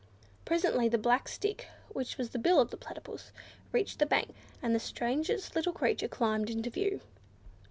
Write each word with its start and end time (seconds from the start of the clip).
Presently 0.45 0.89
the 0.89 0.97
black 0.97 1.27
stick, 1.27 1.67
which 1.89 2.17
was 2.17 2.31
the 2.31 2.39
bill 2.39 2.59
of 2.59 2.71
the 2.71 2.75
Platypus, 2.75 3.31
reached 3.71 3.99
the 3.99 4.07
bank, 4.07 4.33
and 4.59 4.73
the 4.73 4.79
strangest 4.79 5.55
little 5.55 5.73
creature 5.73 6.07
climbed 6.07 6.49
into 6.49 6.71
view. 6.71 7.01